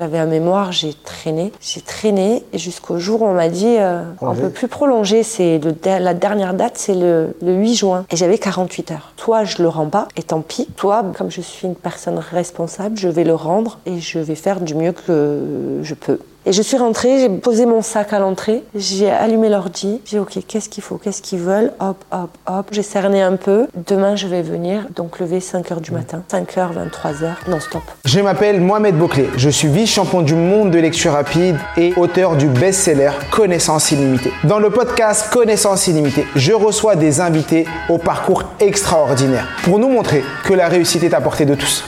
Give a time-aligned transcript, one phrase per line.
[0.00, 4.02] J'avais un mémoire, j'ai traîné, j'ai traîné et jusqu'au jour où on m'a dit euh,
[4.20, 4.42] on Congé.
[4.42, 8.90] peut plus prolonger, c'est la dernière date, c'est le, le 8 juin et j'avais 48
[8.90, 9.12] heures.
[9.16, 10.66] Toi, je le rends pas et tant pis.
[10.76, 14.60] Toi, comme je suis une personne responsable, je vais le rendre et je vais faire
[14.60, 16.18] du mieux que je peux.
[16.46, 20.18] Et je suis rentrée, j'ai posé mon sac à l'entrée, j'ai allumé l'ordi, j'ai dit
[20.18, 22.66] ok, qu'est-ce qu'il faut, qu'est-ce qu'ils veulent, hop, hop, hop.
[22.70, 23.66] J'ai cerné un peu.
[23.86, 27.60] Demain, je vais venir, donc lever 5 heures du matin, 5 heures, 23 heures, non
[27.60, 27.82] stop.
[28.04, 32.46] Je m'appelle Mohamed Bouclé, je suis vice-champion du monde de lecture rapide et auteur du
[32.46, 34.32] best-seller Connaissance illimitée.
[34.44, 40.22] Dans le podcast Connaissance illimitée, je reçois des invités au parcours extraordinaire pour nous montrer
[40.44, 41.84] que la réussite est à portée de tous.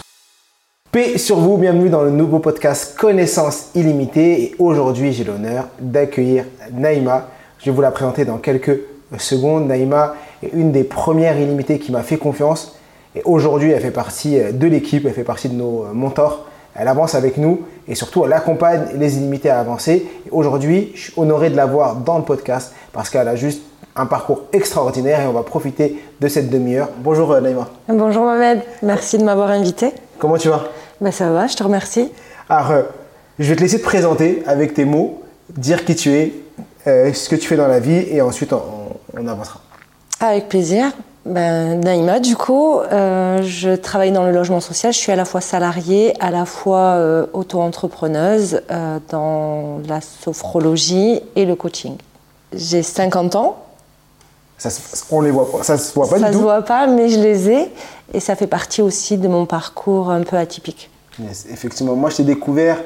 [0.96, 6.46] Paix sur vous, bienvenue dans le nouveau podcast Connaissance illimitée et aujourd'hui j'ai l'honneur d'accueillir
[6.72, 7.26] Naïma.
[7.58, 8.80] Je vais vous la présenter dans quelques
[9.18, 9.66] secondes.
[9.66, 12.78] Naïma est une des premières illimitées qui m'a fait confiance
[13.14, 16.46] et aujourd'hui elle fait partie de l'équipe, elle fait partie de nos mentors.
[16.74, 20.06] Elle avance avec nous et surtout elle accompagne les illimités à avancer.
[20.26, 23.60] Et aujourd'hui je suis honoré de la voir dans le podcast parce qu'elle a juste
[23.96, 26.88] un parcours extraordinaire et on va profiter de cette demi-heure.
[27.00, 29.92] Bonjour euh, Naïma, Bonjour Mohamed, merci de m'avoir invité.
[30.18, 30.64] comment tu vas?
[31.00, 32.10] Ben ça va, je te remercie.
[32.48, 32.82] Alors, euh,
[33.38, 36.32] je vais te laisser te présenter avec tes mots, dire qui tu es,
[36.86, 38.62] euh, ce que tu fais dans la vie, et ensuite on,
[39.14, 39.60] on avancera.
[40.20, 40.92] Avec plaisir.
[41.26, 44.92] Ben, Naïma, du coup, euh, je travaille dans le logement social.
[44.92, 48.62] Je suis à la fois salariée, à la fois auto-entrepreneuse
[49.10, 51.96] dans la sophrologie et le coaching.
[52.52, 53.65] J'ai 50 ans.
[54.58, 56.42] Ça, se- on les voit pas, ça se voit pas ça du se tout.
[56.44, 57.72] voit pas, mais je les ai.
[58.14, 60.90] Et ça fait partie aussi de mon parcours un peu atypique.
[61.18, 62.78] Yes, effectivement, moi je t'ai découvert,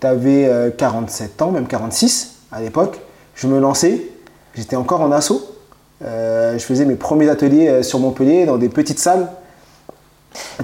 [0.00, 2.98] tu avais 47 ans, même 46 à l'époque.
[3.34, 4.02] Je me lançais,
[4.54, 5.42] j'étais encore en assaut.
[6.04, 9.28] Euh, je faisais mes premiers ateliers euh, sur Montpellier dans des petites salles.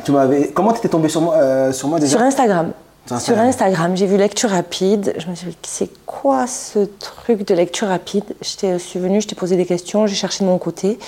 [0.04, 0.48] Tu m'avais...
[0.48, 2.16] Comment tu étais tombé sur moi, euh, sur moi déjà?
[2.18, 2.72] Sur Instagram.
[3.06, 3.96] Sur Instagram.
[3.96, 5.14] J'ai vu lecture rapide.
[5.18, 8.24] Je me suis dit, c'est quoi ce truc de lecture rapide?
[8.40, 10.98] Je suis venue, je t'ai posé des questions, j'ai cherché de mon côté.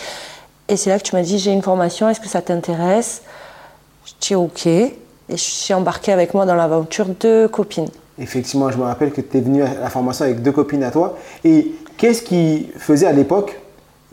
[0.69, 3.23] Et c'est là que tu m'as dit, j'ai une formation, est-ce que ça t'intéresse?
[4.07, 4.67] Je dis ok.
[4.67, 4.93] Et
[5.31, 7.89] je suis embarquée avec moi dans l'aventure de copines.
[8.19, 10.91] Effectivement, je me rappelle que tu es venu à la formation avec deux copines à
[10.91, 11.17] toi.
[11.45, 13.61] Et qu'est-ce qui faisait à l'époque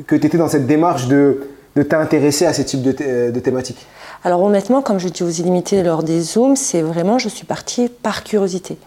[0.05, 3.39] que tu étais dans cette démarche de, de t'intéresser à ce type de, thé- de
[3.39, 3.85] thématique
[4.23, 7.89] Alors honnêtement, comme je dis aux illimités lors des Zooms, c'est vraiment, je suis partie
[7.89, 8.77] par curiosité.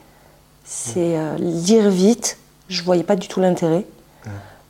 [0.64, 2.38] C'est euh, lire vite,
[2.68, 3.84] je voyais pas du tout l'intérêt.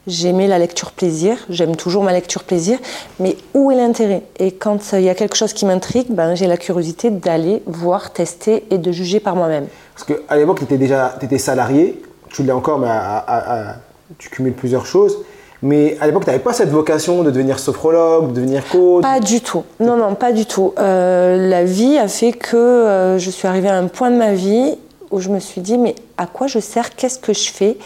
[0.08, 2.76] J'aimais la lecture plaisir, j'aime toujours ma lecture plaisir,
[3.20, 4.22] mais où est l'intérêt?
[4.40, 7.62] Et quand euh, il y a quelque chose qui m'intrigue, ben, j'ai la curiosité d'aller
[7.66, 9.68] voir, tester et de juger par moi-même.
[9.94, 13.76] Parce qu'à l'époque, tu étais déjà étais salarié, tu l'es encore, mais à- à- à-
[14.18, 15.18] tu cumules plusieurs choses.
[15.62, 19.02] Mais à l'époque, tu n'avais pas cette vocation de devenir sophrologue, de devenir coach.
[19.02, 19.62] Pas du tout.
[19.78, 20.72] Non, non, pas du tout.
[20.78, 24.32] Euh, la vie a fait que euh, je suis arrivée à un point de ma
[24.34, 24.76] vie
[25.12, 26.94] où je me suis dit, mais à quoi je sers?
[26.96, 27.76] Qu'est-ce que je fais?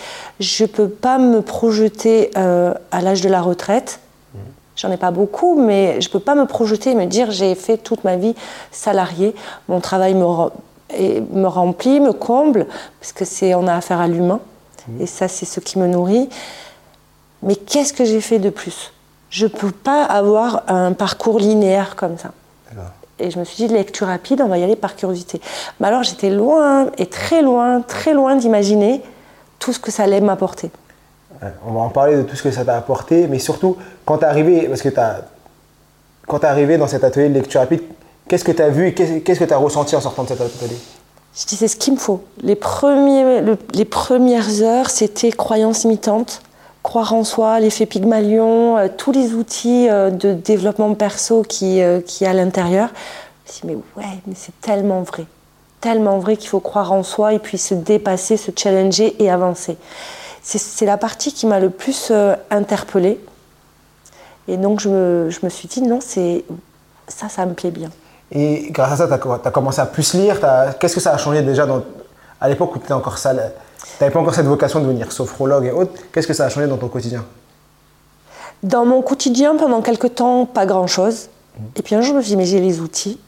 [0.40, 4.00] Je ne peux pas me projeter euh, à l'âge de la retraite.
[4.76, 7.54] J'en ai pas beaucoup, mais je ne peux pas me projeter et me dire, j'ai
[7.54, 8.34] fait toute ma vie
[8.70, 9.34] salariée.
[9.68, 10.50] Mon travail me, re-
[10.94, 12.66] et me remplit, me comble,
[13.00, 14.40] parce que c'est on a affaire à l'humain.
[15.00, 16.28] Et ça, c'est ce qui me nourrit.
[17.42, 18.92] Mais qu'est-ce que j'ai fait de plus?
[19.30, 22.30] Je ne peux pas avoir un parcours linéaire comme ça.
[23.18, 25.40] Et je me suis dit, lecture rapide, on va y aller par curiosité.
[25.80, 29.02] Mais alors j'étais loin, et très loin, très loin d'imaginer
[29.58, 30.70] tout ce que ça allait m'apporter.
[31.66, 34.24] On va en parler de tout ce que ça t'a apporté, mais surtout, quand tu
[34.24, 35.22] es arrivé, parce que t'as-
[36.26, 37.82] quand arrivé dans cet atelier de lecture rapide,
[38.28, 40.40] qu'est-ce que tu as vu et qu'est-ce que tu as ressenti en sortant de cet
[40.40, 40.76] atelier?
[41.38, 42.22] Je dis, c'est ce qu'il me faut.
[42.42, 46.40] Les, premiers, le- les premières heures, c'était croyance imitante,
[46.86, 52.00] croire en soi, l'effet Pygmalion, euh, tous les outils euh, de développement perso qui, euh,
[52.00, 52.90] qui à l'intérieur.
[53.44, 55.24] Je me suis dit, mais ouais, c'est tellement vrai.
[55.80, 59.76] Tellement vrai qu'il faut croire en soi et puis se dépasser, se challenger et avancer.
[60.42, 62.12] C'est- la partie qui m'a le plus
[62.50, 63.18] interpellée.
[64.46, 66.44] Et donc, je me, je me suis dit, non, c'est
[67.08, 67.90] ça, ça me plaît bien.
[68.30, 70.38] Et grâce à ça, tu as, commencé à plus lire.
[70.78, 71.82] Qu'est-ce que ça a changé déjà dans-
[72.40, 73.52] à l'époque où tu étais encore sale
[73.98, 75.92] Tu n'avais pas encore cette vocation de devenir sophrologue et autres.
[76.12, 77.24] Qu'est-ce que ça a changé dans ton quotidien?
[78.62, 81.28] Dans mon quotidien, pendant quelques temps, pas grand-chose.
[81.76, 83.18] Et puis un jour, je me suis dit, mais j'ai les outils.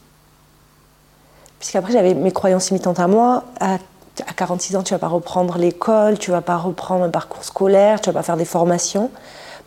[1.58, 3.44] Puisqu'après, j'avais mes croyances imitantes à moi.
[3.60, 7.44] À, à 46 ans, tu vas pas reprendre l'école, tu vas pas reprendre un parcours
[7.44, 9.10] scolaire, tu vas pas faire des formations.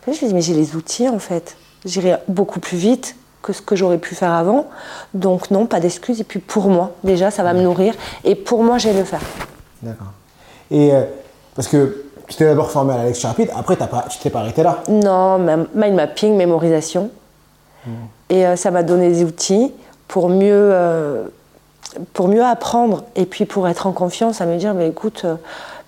[0.02, 1.56] Puis je me suis dit, mais j'ai les outils, en fait.
[1.84, 4.68] J'irai beaucoup plus vite que ce que j'aurais pu faire avant.
[5.14, 6.20] Donc non, pas d'excuses.
[6.20, 7.94] Et puis pour moi, déjà, ça va me nourrir.
[8.24, 9.22] Et pour moi, j'ai le faire.
[9.82, 10.12] D'accord.
[10.72, 11.04] Et euh,
[11.54, 14.30] parce que tu t'es d'abord formé à la lecture rapide, après t'as pas, tu t'es
[14.30, 14.82] pas arrêté là.
[14.88, 17.10] Non, mind mapping, mémorisation.
[18.30, 19.72] Et euh, ça m'a donné des outils
[20.08, 21.24] pour mieux euh,
[22.14, 25.26] pour mieux apprendre et puis pour être en confiance à me dire, mais écoute,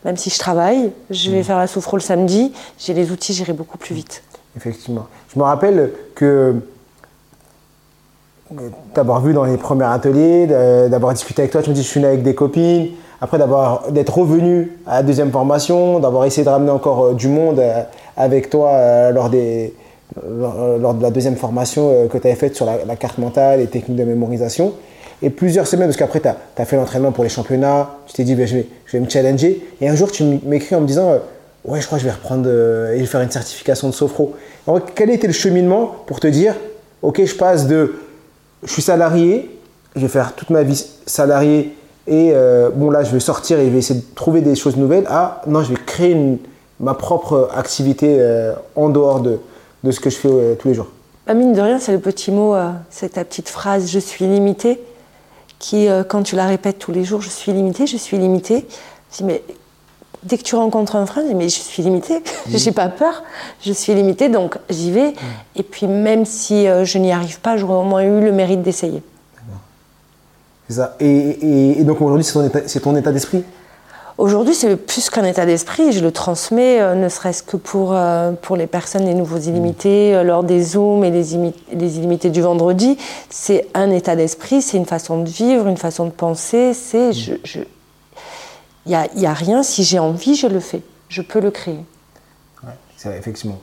[0.04, 3.54] même si je travaille, je vais faire la soufre le samedi, j'ai les outils, j'irai
[3.54, 4.22] beaucoup plus vite.
[4.56, 5.06] Effectivement.
[5.32, 6.56] Je me rappelle que
[8.94, 12.00] d'avoir vu dans les premiers ateliers, d'avoir discuté avec toi, tu me dis je suis
[12.00, 12.88] né avec des copines,
[13.24, 17.28] après d'avoir d'être revenu à la deuxième formation, d'avoir essayé de ramener encore euh, du
[17.28, 17.82] monde euh,
[18.18, 19.72] avec toi euh, lors, des,
[20.28, 23.96] lors, de la deuxième formation que tu avais faite sur la, carte mentale et techniques
[23.96, 24.74] de mémorisation.
[25.22, 28.34] Et plusieurs semaines, parce qu'après tu as, fait l'entraînement pour les championnats, tu t'es dit
[28.34, 29.66] ben, je, vais, je, vais, me challenger.
[29.80, 31.14] Et un jour tu m'écris en me disant
[31.64, 32.46] ouais je crois que je vais reprendre
[32.94, 34.34] et faire une certification de Sofro.
[34.68, 36.54] Alors, quel était le cheminement pour te dire
[37.00, 37.94] ok je passe de
[38.64, 39.50] je suis salarié,
[39.94, 41.76] je vais faire toute ma vie salarié
[42.06, 44.76] et euh, bon là je vais sortir et je vais essayer de trouver des choses
[44.76, 45.04] nouvelles.
[45.08, 46.16] Ah non je vais créer
[46.80, 49.38] ma propre activité euh, en dehors de,
[49.84, 50.88] de, ce que je fais euh, tous les jours.
[51.26, 52.54] Bah, mine de rien c'est le petit mot
[52.90, 54.80] c'est ta petite phrase je suis limité
[55.58, 58.66] qui quand tu la répètes tous les jours je suis limité je suis limité.
[59.12, 59.42] Dis mais
[60.24, 63.22] dès que tu rencontres un frein, mais je suis limité, je j'ai pas peur,
[63.62, 65.14] je suis limité, donc j'y vais.
[65.56, 69.02] Et puis même si je n'y arrive pas, j'aurais au moins eu le mérite d'essayer.
[70.68, 70.96] C'est ça.
[71.00, 73.44] Et, donc aujourd'hui, c'est ton état, d'esprit?
[74.16, 75.92] Aujourd'hui, c'est plus qu'un état d'esprit.
[75.92, 80.12] Je le transmets, euh, ne serait-ce que pour, euh, pour les personnes, les nouveaux illimités,
[80.12, 80.14] mmh.
[80.14, 81.34] euh, lors des Zooms et les
[81.98, 82.96] illimités du vendredi.
[83.28, 86.74] C'est un état d'esprit, c'est une façon de vivre, une façon de penser.
[86.74, 87.08] C'est.
[87.08, 87.38] Mmh.
[87.44, 87.60] Je,
[88.86, 90.82] il n'y a, y a, rien, si j'ai envie, je le fais.
[91.08, 91.84] Je peux le créer.
[92.62, 93.58] Oui, c'est vrai, effectivement.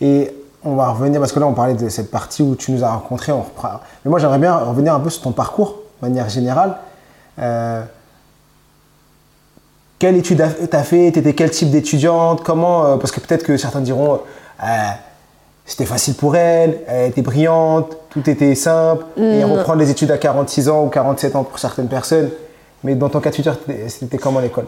[0.00, 0.30] Et
[0.64, 2.90] on va revenir, parce que là, on parlait de cette partie où tu nous as
[2.90, 3.32] rencontrés.
[3.32, 3.80] On reprend...
[4.04, 6.76] Mais moi, j'aimerais bien revenir un peu sur ton parcours manière générale.
[7.38, 7.82] Euh,
[9.98, 11.12] quelle étude tu as fait?
[11.12, 12.42] Tu étais quel type d'étudiante?
[12.42, 14.20] Comment euh, Parce que peut-être que certains diront
[14.62, 14.66] euh,
[15.64, 19.04] c'était facile pour elle, elle était brillante, tout était simple.
[19.16, 22.30] Et reprendre les études à 46 ans ou 47 ans pour certaines personnes.
[22.84, 23.56] Mais dans ton cas de figure,
[23.88, 24.66] c'était comment l'école?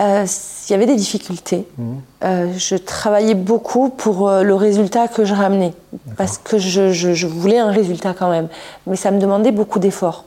[0.00, 0.26] Euh,
[0.68, 1.66] il y avait des difficultés.
[1.76, 2.00] Mhm.
[2.22, 5.72] Euh, je travaillais beaucoup pour euh, le résultat que je ramenais,
[6.16, 8.48] parce que je, voulais un résultat quand même.
[8.86, 10.24] Mais ça me demandait beaucoup d'efforts,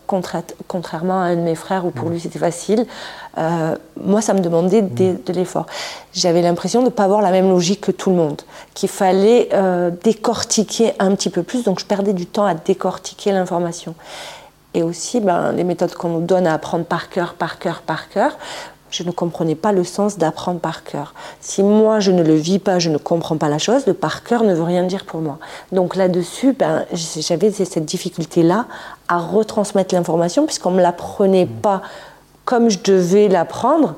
[0.67, 2.13] contrairement à un de mes frères où pour mhm.
[2.13, 2.85] lui c'était facile.
[4.03, 5.19] moi, ça me demandait mhm.
[5.25, 5.67] de, l'effort.
[6.13, 8.41] J'avais l'impression de ne pas avoir la même logique que tout le monde,
[8.73, 9.49] qu'il fallait
[10.03, 13.95] décortiquer un petit peu plus, donc je perdais du temps à décortiquer l'information.
[14.73, 18.09] Et aussi, ben, les méthodes qu'on nous donne à apprendre par cœur, par cœur, par
[18.09, 18.37] cœur,
[18.91, 21.13] je ne comprenais pas le sens d'apprendre par cœur.
[21.39, 24.23] Si moi je ne le vis pas, je ne comprends pas la chose, le par
[24.23, 25.39] cœur ne veut rien dire pour moi.
[25.71, 28.65] Donc là-dessus, ben, j'avais cette difficulté-là
[29.07, 31.61] à retransmettre l'information puisqu'on ne me l'apprenait mmh.
[31.61, 31.81] pas
[32.43, 33.95] comme je devais l'apprendre.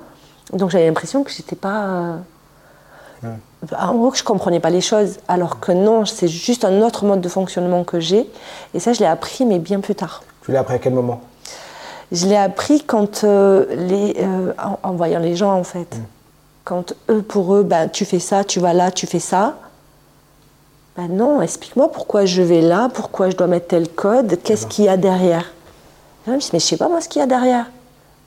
[0.54, 1.86] Donc j'avais l'impression que j'étais pas.
[3.24, 3.36] Euh,
[3.80, 7.06] en gros, que je comprenais pas les choses, alors que non, c'est juste un autre
[7.06, 8.30] mode de fonctionnement que j'ai.
[8.74, 10.22] Et ça, je l'ai appris, mais bien plus tard.
[10.44, 11.22] Tu l'as appris à quel moment?
[12.12, 14.54] Je l'ai appris quand euh, les, euh,
[14.84, 15.96] en, voyant les gens en fait.
[15.96, 16.04] Mm.
[16.64, 19.56] Quand eux, pour eux, ben, tu fais ça, tu vas là, tu fais ça.
[20.96, 24.86] Ben non, explique-moi pourquoi je vais là, pourquoi je dois mettre tel code, qu'est-ce qu'il
[24.86, 25.52] y a derrière.
[26.28, 27.66] Je me dis, mais je sais pas moi ce qu'il y a derrière.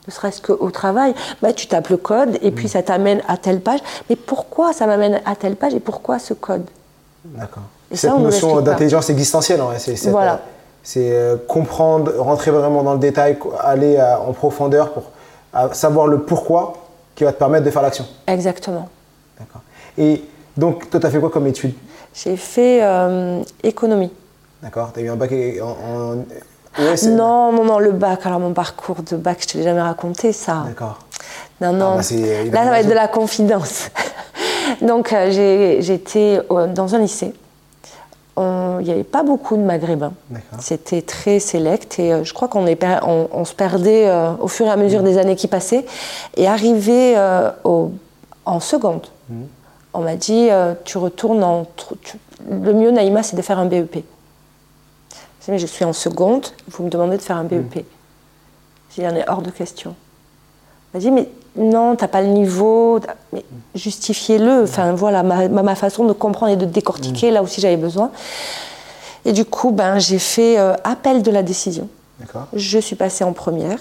[0.06, 2.70] Ne serait-ce qu'au travail, ben, tu tapes le code et puis mm.
[2.70, 3.80] ça t'amène à telle page.
[4.08, 6.64] Mais pourquoi ça m'amène à telle page et pourquoi ce code?
[7.24, 7.64] D'accord.
[7.92, 10.40] Cette notion d'intelligence existentielle, c'est voilà
[10.86, 15.10] c'est euh, comprendre, rentrer vraiment dans le détail, aller euh, en profondeur pour
[15.72, 16.74] savoir le pourquoi
[17.16, 18.06] qui va te permettre de faire l'action.
[18.28, 18.88] Exactement.
[19.36, 19.62] D'accord.
[19.98, 20.22] Et
[20.56, 21.74] donc, toi, tu as fait quoi comme étude?
[22.14, 24.12] J'ai fait euh, économie.
[24.62, 24.92] D'accord.
[24.92, 26.24] Tu as eu un bac en,
[27.08, 28.24] Non, non, non, le bac.
[28.24, 30.66] Alors, mon parcours de bac, je ne te l'ai jamais raconté, ça.
[30.68, 31.00] D'accord.
[31.60, 31.96] Non, non.
[31.98, 33.90] Ah, bah, Là, ça va être de la confidence.
[34.82, 37.34] donc, j'étais dans un lycée
[38.38, 40.12] il n'y avait pas beaucoup de maghrébins.
[40.58, 44.70] C'était très sélect et euh, je crois qu'on on, se perdait euh, au fur et
[44.70, 45.04] à mesure mmh.
[45.04, 45.86] des années qui passaient.
[46.36, 49.34] Et arrivé euh, en seconde, mmh.
[49.94, 50.48] on m'a dit
[50.84, 51.66] Tu retournes en.
[52.50, 54.04] le mieux, Naïma, c'est de faire un BEP.
[55.46, 57.76] Je mais je suis en seconde, vous me demandez de faire un BEP.
[57.76, 57.80] Mmh.
[58.94, 59.94] J'ai dit, en est hors de question.
[60.92, 63.00] Elle m'a dit, mais non, t'as pas le niveau,
[63.32, 63.44] mais
[63.74, 64.62] justifiez-le.
[64.64, 68.10] Enfin voilà, ma, façon de comprendre et de décortiquer, là aussi j'avais besoin.
[69.24, 71.88] Et du coup, ben, j'ai fait euh, appel de la décision.
[72.54, 73.78] Je suis passée en première.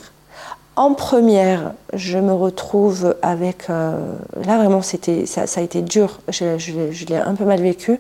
[0.76, 3.70] En première, je me retrouve avec.
[3.70, 3.98] Euh,
[4.46, 6.20] là, vraiment, c'était, ça, a été dur.
[6.30, 8.00] Je, l'ai un peu mal vécu.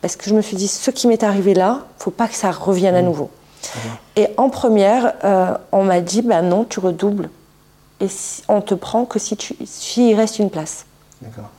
[0.00, 2.50] Parce que je me suis dit, ce qui m'est arrivé là, faut pas que ça
[2.50, 3.06] revienne à mmh.
[3.06, 3.30] nouveau.
[4.16, 7.30] Et en première, euh, on m'a dit, ben non, tu redoubles
[8.00, 8.06] et
[8.48, 9.54] on te prend que si tu
[9.96, 10.86] il reste une place.
[11.22, 11.50] D'accord.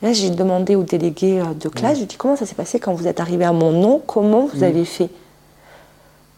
[0.00, 2.54] Là, j'ai demandé au délégué euh, de classe, je lui ai dit comment ça s'est
[2.54, 5.10] passé quand vous êtes arrivé à mon nom, comment vous avez fait?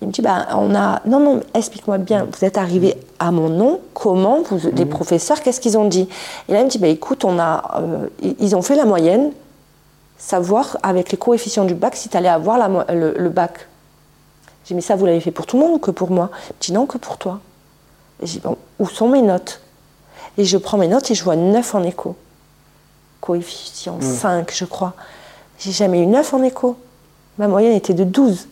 [0.00, 1.02] Il me dit, bah, on a.
[1.06, 5.60] Non, non, explique-moi bien, vous êtes arrivé à mon nom, comment vous, Les professeurs, qu'est-ce
[5.60, 6.08] qu'ils ont dit?
[6.48, 8.08] Et là, il me dit, bah, écoute, on a, euh,
[8.38, 9.32] ils ont fait la moyenne,
[10.16, 13.68] savoir avec les coefficients du bac si tu allais avoir la, le, bac.
[14.64, 16.30] J'ai dit, mais ça, vous l'avez fait pour tout le monde ou que pour moi?
[16.32, 17.40] Il me dit, non, que pour toi.
[18.22, 19.60] J'ai dit, bon, où sont mes notes
[20.36, 22.16] Et je prends mes notes et je vois 9 en écho.
[23.20, 24.94] Coefficient 5, je crois.
[25.58, 26.76] J'ai jamais eu 9 en écho.
[27.38, 28.48] Ma moyenne était de 12.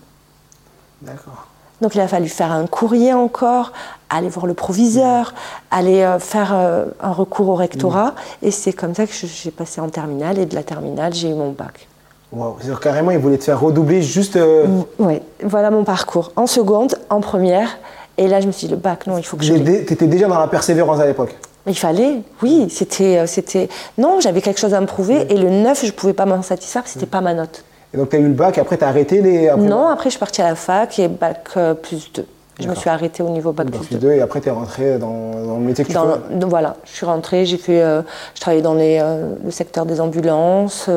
[1.02, 1.47] D'accord.
[1.80, 3.73] Donc il a fallu faire un courrier encore,
[4.11, 5.32] aller voir le proviseur,
[5.70, 8.14] aller euh, faire euh, un recours au rectorat.
[8.42, 10.38] Et c'est comme ça que j'ai passé en terminale.
[10.38, 11.88] Et de la terminale, j'ai eu mon bac.
[12.32, 12.58] Wow.
[12.82, 14.37] Carrément, il voulait te faire redoubler juste.
[14.37, 16.32] Euh, mm, oui, voilà mon parcours.
[16.37, 17.78] En seconde, en première.
[18.19, 19.55] Et là, je me suis dit, le bac, non, il faut que je.
[19.55, 21.35] Tu étais déjà dans la persévérance à l'époque
[21.69, 23.69] il fallait, oui, c'était, c'était.
[23.99, 26.43] Non, j'avais quelque chose à me prouver et le 9, je ne pouvais pas m'en
[26.43, 27.65] satisfaire, c'était n'était pas ma note.
[27.95, 29.51] Et donc, tu as eu le bac, après, tu as arrêté les.
[29.57, 32.27] non, après, je suis partie à la fac et bac euh, plus 2.
[32.61, 34.13] Je me suis arrêtée au niveau bac, plus 2.
[34.13, 37.47] Et après, tu es rentrée dans, le métier que tu fais Voilà, je suis rentrée,
[37.47, 37.81] j'ai fait.
[37.83, 38.03] Euh,
[38.35, 40.91] je travaillais dans les, euh, le secteur des ambulances,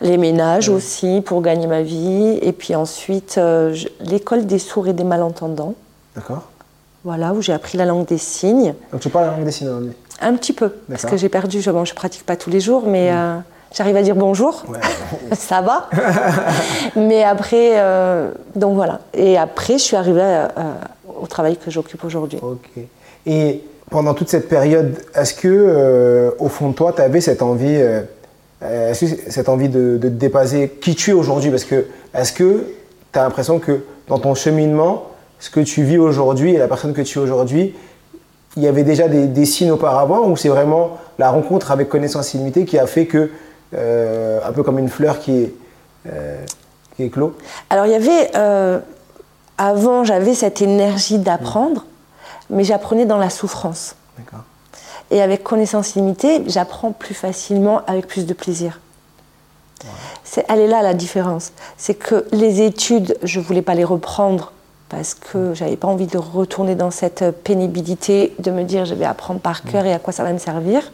[0.00, 2.38] les ménages aussi, pour gagner ma vie.
[2.40, 3.40] Et puis ensuite,
[4.00, 5.74] l'école des sourds et des malentendants.
[6.18, 6.48] D'accord.
[7.04, 8.74] Voilà, où j'ai appris la langue des signes.
[8.92, 11.60] Donc, tu parles la langue des signes aujourd'hui Un petit peu, parce que j'ai perdu.
[11.60, 13.12] Je, bon, je pratique pas tous les jours, mais.
[13.12, 13.42] Mmh.
[13.74, 14.64] J'arrive à dire bonjour,
[15.32, 15.90] ça va.
[16.96, 19.00] Mais après, euh, donc voilà.
[19.12, 20.46] Et après, je suis arrivée
[21.20, 22.38] au travail que j'occupe aujourd'hui.
[22.40, 22.82] Ok.
[23.26, 27.42] Et pendant toute cette période, est-ce que, euh, au fond de toi, tu avais cette
[27.42, 30.78] envie, euh, cette envie de, de, te dépasser?
[30.80, 31.50] Qui tu es aujourd'hui?
[31.50, 32.64] Parce que, est-ce que
[33.12, 35.07] tu as l'impression que dans ton cheminement,
[35.38, 37.74] ce que tu vis aujourd'hui et la personne que tu es aujourd'hui,
[38.56, 42.34] il y avait déjà des, des signes auparavant ou c'est vraiment la rencontre avec connaissance
[42.34, 43.30] illimitée qui a fait que
[43.74, 45.54] euh, un peu comme une fleur qui est,
[46.10, 46.44] euh,
[46.96, 47.36] qui est clos?
[47.70, 48.80] Alors il y avait, euh,
[49.58, 51.84] avant j'avais cette énergie d'apprendre,
[52.50, 53.94] mais j'apprenais dans la souffrance.
[55.10, 58.80] Et avec connaissance limitée, j'apprends plus facilement avec plus de plaisir.
[60.22, 61.52] C'est, elle est là la différence.
[61.78, 64.52] C'est que les études, je ne voulais pas les reprendre
[64.88, 69.04] parce que j'avais pas envie de retourner dans cette pénibilité, de me dire je vais
[69.04, 70.92] apprendre par cœur et à quoi ça va me servir.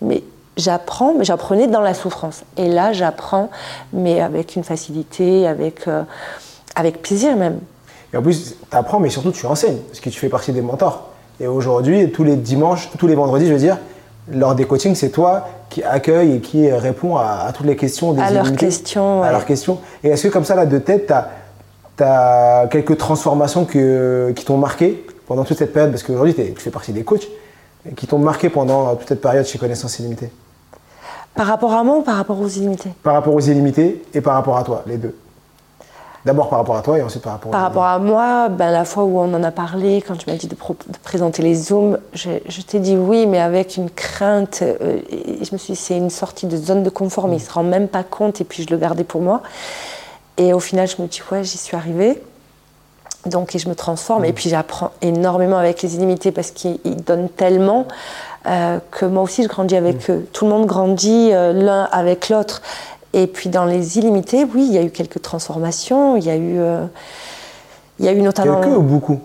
[0.00, 0.22] Mais
[0.56, 2.42] j'apprends, mais j'apprenais dans la souffrance.
[2.56, 3.50] Et là, j'apprends,
[3.92, 6.02] mais avec une facilité, avec, euh,
[6.74, 7.58] avec plaisir même.
[8.12, 10.62] Et en plus, tu apprends, mais surtout tu enseignes, parce que tu fais partie des
[10.62, 11.10] mentors.
[11.40, 13.78] Et aujourd'hui, tous les dimanches, tous les vendredis, je veux dire,
[14.30, 18.22] lors des coachings, c'est toi qui accueille et qui répond à, toutes les questions des
[18.22, 19.22] À leurs questions.
[19.22, 19.78] À leurs questions.
[20.02, 21.28] Et est-ce que comme ça, là, de tête, tu as,
[21.96, 26.92] quelques transformations que, qui t'ont marqué pendant toute cette période Parce qu'aujourd'hui, tu fais partie
[26.92, 27.28] des coachs,
[27.96, 30.30] qui t'ont marqué pendant toute cette période chez Connaissance Illimitée
[31.34, 32.90] par rapport à moi ou par rapport aux illimités?
[33.02, 35.16] Par rapport aux illimités et par rapport à toi, les deux.
[36.24, 38.86] D'abord par rapport à toi et ensuite par rapport Par rapport à moi, ben, la
[38.86, 40.56] fois où on en a parlé, quand tu m'as dit de,
[41.02, 44.62] présenter les Zooms, je, t'ai dit oui, mais avec une crainte.
[44.62, 47.44] Euh, je me suis dit, c'est une sortie de zone de confort, mais il ne
[47.44, 49.42] se rend même pas compte et puis je le gardais pour moi.
[50.36, 52.22] Et au final, je me dis, ouais, j'y suis arrivée.
[53.26, 54.24] Donc, et je me transforme.
[54.24, 57.86] Et puis, j'apprends énormément avec les illimités parce qu'ils donnent tellement.
[58.46, 60.12] Euh, que moi aussi je grandis avec mm.
[60.12, 60.28] eux.
[60.32, 62.60] Tout le monde grandit euh, l'un avec l'autre.
[63.14, 66.16] Et puis dans les illimités, oui, il y a eu quelques transformations.
[66.16, 66.84] Il y a eu, euh,
[67.98, 68.60] il y a eu notamment.
[68.60, 69.20] Quelques ou beaucoup?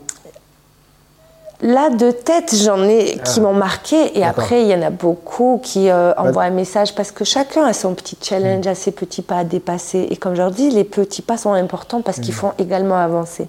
[1.62, 3.42] Là, de tête, j'en ai qui ah.
[3.42, 4.18] m'ont marqué.
[4.18, 7.74] Et après, il y en a beaucoup qui envoient un message parce que chacun a
[7.74, 8.70] son petit challenge, mm.
[8.70, 10.08] a ses petits pas à dépasser.
[10.10, 12.38] Et comme je leur dis, les petits pas sont importants parce qu'ils mm.
[12.38, 13.48] font également avancer.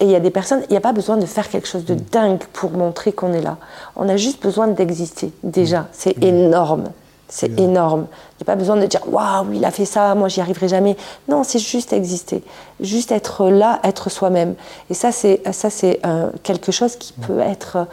[0.00, 1.84] Et il y a des personnes, il n'y a pas besoin de faire quelque chose
[1.84, 2.00] de mm.
[2.12, 3.56] dingue pour montrer qu'on est là.
[3.96, 5.86] On a juste besoin d'exister, déjà.
[5.92, 6.84] C'est énorme.
[7.30, 8.06] C'est énorme.
[8.10, 10.68] Il n'y a pas besoin de dire Waouh, il a fait ça, moi j'y arriverai
[10.68, 10.96] jamais.
[11.28, 12.42] Non, c'est juste exister.
[12.80, 14.54] Juste être là, être soi-même.
[14.90, 17.86] Et ça, c'est, ça, c'est euh, quelque chose qui peut être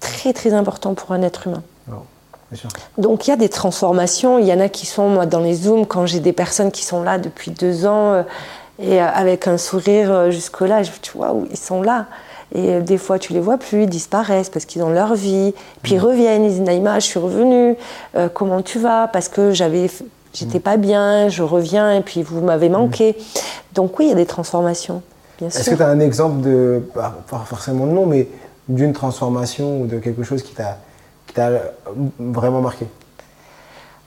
[0.00, 1.62] très, très important pour un être humain.
[2.98, 4.38] Donc il y a des transformations.
[4.38, 6.84] Il y en a qui sont, moi, dans les Zooms, quand j'ai des personnes qui
[6.84, 8.12] sont là depuis deux ans.
[8.12, 8.22] Euh,
[8.78, 12.06] et euh, avec un sourire euh, jusque-là, tu vois, ils sont là.
[12.54, 15.54] Et euh, des fois, tu les vois plus, ils disparaissent parce qu'ils ont leur vie.
[15.82, 16.04] Puis ils mmh.
[16.04, 17.76] reviennent, ils disent Naïma, je suis revenue,
[18.34, 19.08] comment tu vas?
[19.08, 19.90] Parce que j'avais,
[20.34, 20.62] j'étais mmh.
[20.62, 22.72] pas bien, je reviens et puis vous m'avez mmh.
[22.72, 23.16] manqué.
[23.74, 25.02] Donc oui, il y a des transformations,
[25.38, 25.60] bien sûr.
[25.60, 28.28] Est-ce que tu as un exemple de, pas forcément de nom, mais
[28.68, 30.78] d'une transformation ou de quelque chose qui t'a,
[31.26, 31.50] qui t'a
[32.18, 32.86] vraiment marqué?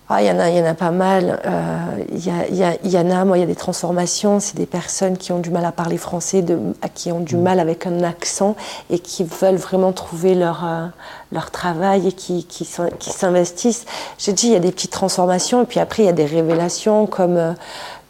[0.07, 1.41] Ah, il y en a, il y en a pas mal.
[1.45, 4.39] Euh, il, y en a, moi, il y a des transformations.
[4.39, 6.59] C'est des personnes qui ont du mal à parler français, de,
[6.93, 7.41] qui ont du mm.
[7.41, 8.55] mal avec un accent
[8.91, 10.85] et qui veulent vraiment trouver leur, euh,
[11.31, 12.69] leur travail et qui, qui,
[12.99, 13.85] qui s'investissent.
[14.19, 16.25] J'ai dit, il y a des petites transformations et puis après, il y a des
[16.25, 17.53] révélations comme, euh,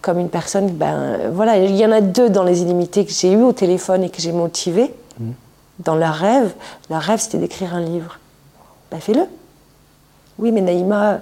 [0.02, 3.32] comme une personne, ben voilà, il y en a deux dans les illimités que j'ai
[3.32, 5.30] eu au téléphone et que j'ai motivé mmh.
[5.80, 6.54] dans leur rêve.
[6.90, 8.20] Leur rêve, c'était d'écrire un livre.
[8.92, 9.24] Ben fais-le.
[10.38, 11.20] Oui, mais Naïma,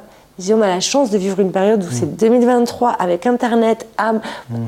[0.52, 3.88] on a la chance de vivre une période où c'est 2023 avec Internet,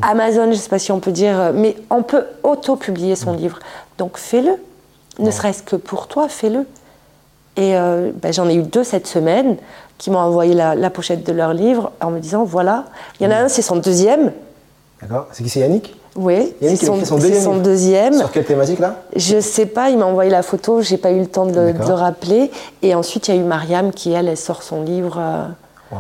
[0.02, 3.60] Amazon, je ne sais pas si on peut dire, mais on peut auto-publier son livre.
[3.98, 4.58] Donc fais-le.
[5.20, 6.66] Ne serait-ce que pour toi, fais-le.
[7.58, 9.58] Et euh, ben, j'en ai eu deux cette semaine
[9.98, 12.86] qui m'ont envoyé la, pochette de leur livre en me disant voilà,
[13.20, 14.34] il y en a un, c'est son deuxième.
[15.02, 15.28] D'accord.
[15.32, 15.96] C'est qui C'est Yannick?
[16.16, 18.14] Oui, c'est son, deuxième.
[18.14, 18.96] Sur quelle thématique là?
[19.16, 21.94] Je sais pas, il m'a envoyé la photo, j'ai pas eu le temps de, le
[21.94, 22.52] rappeler.
[22.82, 25.96] Et ensuite, il y a eu Mariam qui, elle, elle sort son livre euh,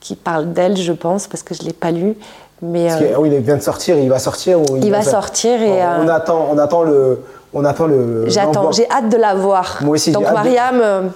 [0.00, 2.16] qui parle d'elle, je pense, parce que je l'ai pas lu.
[2.60, 5.82] Mais, euh, oui, il vient de sortir, il va sortir ou il, va, sortir et
[5.82, 8.28] on, attend, on attend le, on attend le.
[8.28, 9.78] J'attends, j'ai hâte de la voir.
[9.80, 10.12] Moi aussi.
[10.12, 11.10] Donc Mariam,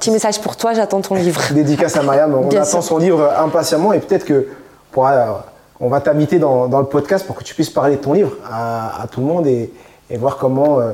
[0.00, 1.40] Petit message pour toi, j'attends ton livre.
[1.52, 4.46] Dédicace à Mariam, on attend son livre impatiemment et peut-être que
[5.82, 9.04] on va t'inviter dans, le podcast pour que tu puisses parler de ton livre à,
[9.10, 9.70] tout le monde et,
[10.12, 10.92] voir comment euh,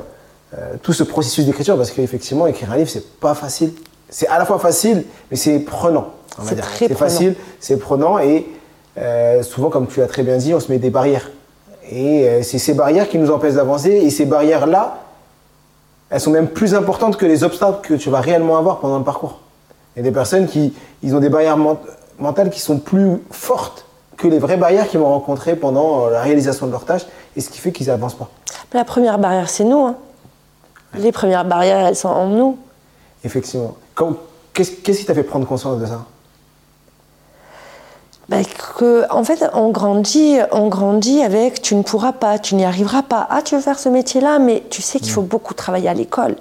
[0.56, 3.72] euh, tout ce processus d'écriture, parce qu'effectivement, écrire un livre, c'est pas facile.
[4.08, 6.08] C'est à la fois facile, mais c'est prenant.
[6.42, 8.46] C'est très C'est facile, c'est prenant et
[8.96, 11.30] euh, souvent, comme tu l'as très bien dit, on se met des barrières.
[11.90, 14.98] Et c'est ces barrières qui nous empêchent d'avancer et ces barrières-là,
[16.10, 19.04] elles sont même plus importantes que les obstacles que tu vas réellement avoir pendant le
[19.04, 19.40] parcours.
[19.96, 21.58] Il y a des personnes qui ils ont des barrières
[22.18, 23.87] mentales qui sont plus fortes
[24.18, 27.06] que les vraies barrières qu'ils vont rencontrer pendant euh, la réalisation de leur tâche,
[27.36, 28.28] et ce qui fait qu'ils n'avancent pas.
[28.74, 29.86] La première barrière, c'est nous.
[29.86, 29.96] Hein.
[30.94, 32.58] Les premières barrières, elles sont en nous.
[33.24, 33.76] Effectivement.
[34.52, 36.04] Qu'est-ce qui t'a fait prendre conscience de ça?
[38.28, 38.44] Ben,
[38.76, 43.02] que, en fait, on grandit, on grandit avec tu ne pourras pas, tu n'y arriveras
[43.02, 43.26] pas.
[43.30, 45.28] Ah, tu veux faire ce métier-là, mais tu sais qu'il faut mm.
[45.28, 46.36] beaucoup travailler à l'école.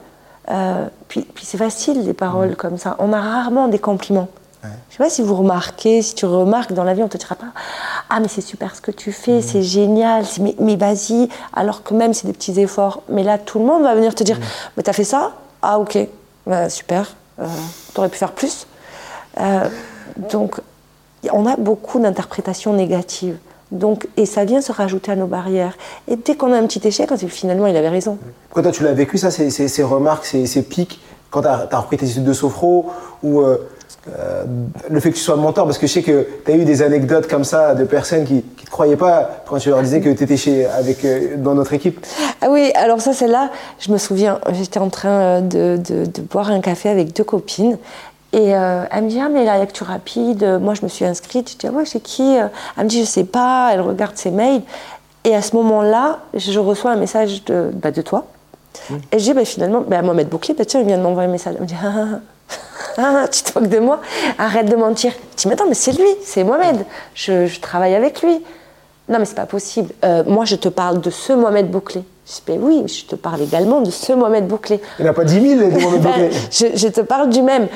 [0.49, 2.55] Euh, puis, puis c'est facile, les paroles mm.
[2.55, 2.95] comme ça.
[2.99, 4.27] On a rarement des compliments.
[4.63, 7.17] Je ne sais pas si vous remarquez, si tu remarques dans la vie, on te
[7.17, 7.47] dira pas
[8.09, 9.41] Ah, mais c'est super ce que tu fais, mm.
[9.41, 13.03] c'est génial, mais, mais vas-y, alors que même c'est des petits efforts.
[13.09, 14.39] Mais là, tout le monde va venir te dire
[14.75, 15.33] Mais t'as fait ça?
[15.61, 15.97] Ah, ok,
[16.45, 17.45] bah, super, euh,
[17.93, 18.67] t'aurais pu faire plus.
[19.39, 19.69] Euh,
[20.31, 20.59] donc,
[21.31, 23.37] on a beaucoup d'interprétations négatives.
[23.71, 25.77] Donc, et ça vient se rajouter à nos barrières.
[26.07, 28.17] Et dès qu'on a un petit échec, on se dit finalement, il avait raison.
[28.53, 31.97] Quand toi, tu l'as vécu, ça, ces, ces, remarques, ces, pics, quand tu as, repris
[31.97, 32.87] tes études de sophro,
[33.23, 33.57] ou euh,
[34.17, 34.45] euh,
[34.89, 36.81] le fait que tu sois mentor, parce que je sais que tu as eu des
[36.81, 40.09] anecdotes comme ça de personnes qui ne te croyaient pas quand tu leur disais que
[40.09, 42.05] tu étais chez, avec, euh, dans notre équipe.
[42.41, 46.21] Ah oui, alors ça, c'est là, je me souviens, j'étais en train de, de, de,
[46.21, 47.77] boire un café avec deux copines
[48.33, 51.51] et euh, elle me dit, ah, mais la lecture rapide, moi je me suis inscrite.
[51.51, 53.69] Je dis, ah ouais, c'est qui Elle me dit, je sais pas.
[53.73, 54.61] Elle regarde ses mails.
[55.23, 58.25] Et à ce moment-là, je reçois un message de, bah, de toi.
[58.89, 58.95] Mmh.
[59.11, 61.31] Et je dis, bah, finalement, bah, Mohamed Bouclier, bah, tiens, il vient de m'envoyer un
[61.31, 61.55] message.
[61.55, 62.19] Elle me dit, ah,
[62.97, 64.01] ah, tu te moques de moi
[64.37, 65.11] Arrête de mentir.
[65.31, 66.85] Je dis, mais attends, mais c'est lui, c'est Mohamed.
[67.13, 68.43] Je, je, travaille avec lui.
[69.09, 69.93] Non, mais c'est pas possible.
[70.03, 72.03] Euh, moi, je te parle de ce Mohamed Bouclé.
[72.25, 74.81] Je dis, ben oui, je te parle également de ce Mohamed Bouclé.
[74.99, 76.29] Il n'y en a pas 10 000 de Mohamed Bouclé.
[76.51, 77.67] je, je, te parle du même.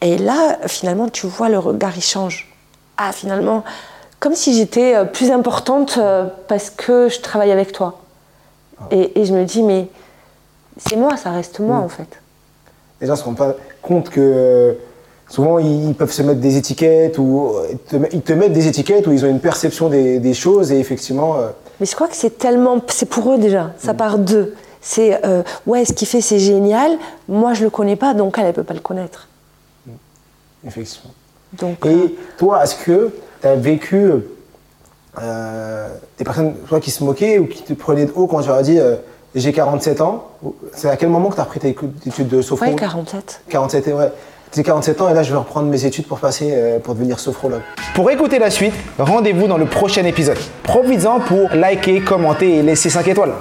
[0.00, 2.52] Et là, finalement, tu vois le regard, il change.
[2.96, 3.64] Ah, finalement,
[4.20, 8.00] comme si j'étais euh, plus importante euh, parce que je travaille avec toi.
[8.80, 8.84] Ah.
[8.90, 9.88] Et, je me dis, mais
[10.78, 11.84] c'est moi, ça reste moi, mm.
[11.84, 12.20] en fait.
[13.00, 13.54] Les gens ne se rendent pas
[13.86, 14.72] compte que euh,
[15.28, 17.52] souvent, ils peuvent se mettre des étiquettes ou
[18.12, 21.36] ils te mettent des étiquettes où ils ont une perception des, choses et effectivement.
[21.80, 22.80] Mais je crois que c'est tellement.
[22.88, 23.96] C'est pour eux déjà, ça mm.
[23.96, 24.54] part d'eux.
[24.80, 25.20] C'est,
[25.66, 26.96] ouais, ce qu'il fait, c'est génial.
[27.28, 29.26] Moi, je le connais pas, donc elle, elle peut pas le connaître.
[30.66, 31.12] Effectivement.
[31.52, 34.10] Donc, Et euh, toi, est-ce que tu as vécu
[35.20, 38.48] euh, des personnes toi, qui se moquaient ou qui te prenaient de haut quand tu
[38.48, 38.96] leur as dit euh,
[39.36, 40.24] j'ai 47 ans
[40.72, 43.42] C'est à quel moment que tu as repris tes études de sophro Oui, 47.
[43.48, 44.12] 47, ouais.
[44.54, 47.60] J'ai 47 ans et là je vais reprendre mes études pour passer pour devenir sophrologue.
[47.94, 50.38] Pour écouter la suite, rendez-vous dans le prochain épisode.
[50.62, 53.32] Profites-en pour liker, commenter et laisser 5 étoiles.